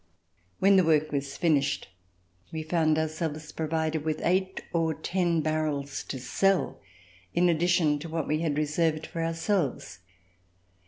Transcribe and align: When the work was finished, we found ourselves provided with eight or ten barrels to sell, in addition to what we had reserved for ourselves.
When 0.57 0.77
the 0.77 0.83
work 0.83 1.11
was 1.11 1.37
finished, 1.37 1.87
we 2.51 2.63
found 2.63 2.97
ourselves 2.97 3.51
provided 3.51 4.03
with 4.03 4.19
eight 4.23 4.63
or 4.73 4.95
ten 4.95 5.41
barrels 5.41 6.03
to 6.05 6.17
sell, 6.19 6.81
in 7.35 7.49
addition 7.49 7.99
to 7.99 8.09
what 8.09 8.27
we 8.27 8.39
had 8.39 8.57
reserved 8.57 9.05
for 9.05 9.23
ourselves. 9.23 9.99